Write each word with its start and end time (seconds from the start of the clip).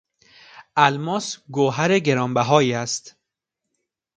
الماس 0.77 1.37
گوهر 1.51 1.99
گرانبهایی 1.99 2.73
است. 2.73 3.15